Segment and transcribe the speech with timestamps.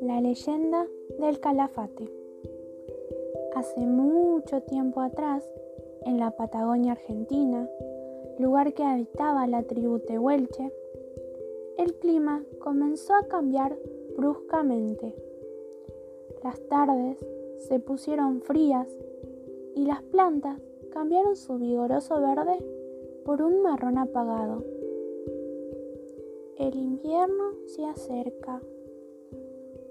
[0.00, 0.86] La leyenda
[1.18, 2.08] del calafate.
[3.56, 5.44] Hace mucho tiempo atrás,
[6.06, 7.68] en la Patagonia Argentina,
[8.38, 10.72] lugar que habitaba la tribu Tehuelche,
[11.78, 13.76] el clima comenzó a cambiar
[14.16, 15.16] bruscamente.
[16.44, 17.18] Las tardes
[17.58, 18.86] se pusieron frías
[19.74, 22.58] y las plantas cambiaron su vigoroso verde
[23.24, 24.64] por un marrón apagado.
[26.56, 28.60] El invierno se acerca,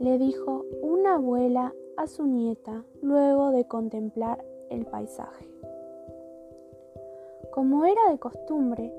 [0.00, 5.46] le dijo una abuela a su nieta luego de contemplar el paisaje.
[7.52, 8.92] Como era de costumbre,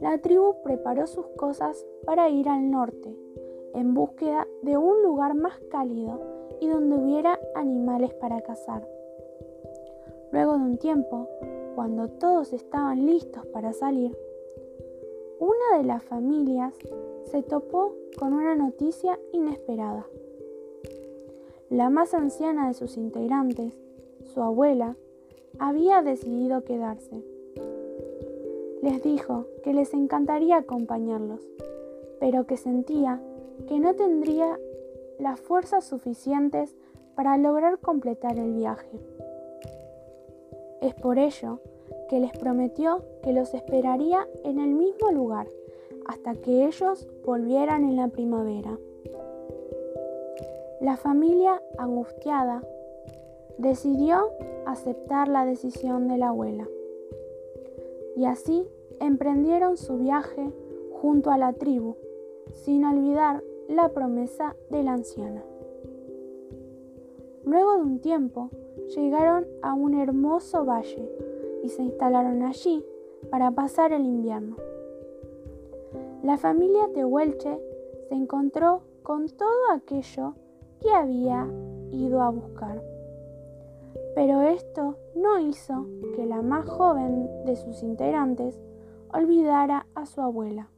[0.00, 3.16] la tribu preparó sus cosas para ir al norte,
[3.74, 6.20] en búsqueda de un lugar más cálido
[6.60, 8.86] y donde hubiera animales para cazar.
[10.34, 11.28] Luego de un tiempo,
[11.76, 14.18] cuando todos estaban listos para salir,
[15.38, 16.74] una de las familias
[17.30, 20.04] se topó con una noticia inesperada.
[21.70, 23.78] La más anciana de sus integrantes,
[24.24, 24.96] su abuela,
[25.60, 27.22] había decidido quedarse.
[28.82, 31.42] Les dijo que les encantaría acompañarlos,
[32.18, 33.22] pero que sentía
[33.68, 34.58] que no tendría
[35.20, 36.74] las fuerzas suficientes
[37.14, 38.98] para lograr completar el viaje.
[40.84, 41.60] Es por ello
[42.10, 45.46] que les prometió que los esperaría en el mismo lugar
[46.04, 48.78] hasta que ellos volvieran en la primavera.
[50.82, 52.62] La familia, angustiada,
[53.56, 54.28] decidió
[54.66, 56.68] aceptar la decisión de la abuela.
[58.14, 58.68] Y así
[59.00, 60.52] emprendieron su viaje
[61.00, 61.96] junto a la tribu,
[62.52, 65.42] sin olvidar la promesa de la anciana.
[67.44, 68.50] Luego de un tiempo,
[68.94, 71.10] llegaron a un hermoso valle
[71.62, 72.84] y se instalaron allí
[73.30, 74.56] para pasar el invierno.
[76.22, 77.58] La familia Tehuelche
[78.08, 80.34] se encontró con todo aquello
[80.80, 81.46] que había
[81.90, 82.82] ido a buscar.
[84.14, 88.58] Pero esto no hizo que la más joven de sus integrantes
[89.12, 90.68] olvidara a su abuela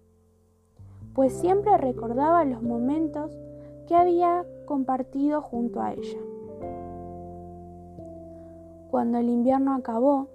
[1.17, 3.33] pues siempre recordaba los momentos
[3.89, 6.19] que había compartido junto a ella.
[8.97, 10.29] Cuando el invierno acabó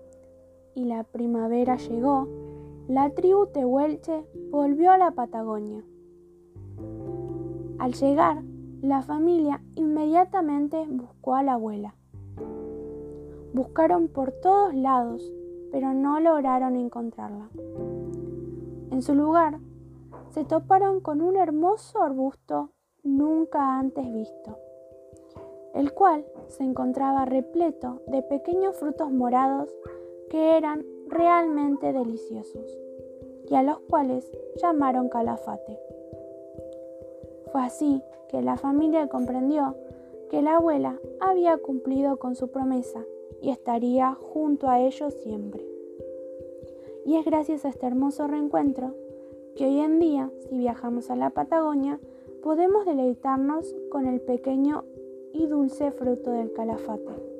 [0.76, 2.28] y la primavera llegó,
[2.88, 5.84] la tribu Tehuelche volvió a la Patagonia.
[7.80, 8.44] Al llegar,
[8.84, 11.96] la familia inmediatamente buscó a la abuela.
[13.52, 15.34] Buscaron por todos lados,
[15.72, 17.50] pero no lograron encontrarla.
[18.92, 19.58] En su lugar,
[20.30, 22.70] se toparon con un hermoso arbusto
[23.02, 24.56] nunca antes visto,
[25.74, 29.70] el cual se encontraba repleto de pequeños frutos morados
[30.30, 32.78] que eran realmente deliciosos
[33.50, 34.30] y a los cuales
[34.62, 35.78] llamaron calafate.
[37.52, 39.76] Fue así que la familia comprendió
[40.30, 43.04] que la abuela había cumplido con su promesa
[43.42, 45.66] y estaría junto a ellos siempre.
[47.06, 48.94] Y es gracias a este hermoso reencuentro
[49.56, 52.00] que hoy en día, si viajamos a la Patagonia,
[52.42, 54.86] podemos deleitarnos con el pequeño
[55.34, 57.31] y dulce fruto del calafate.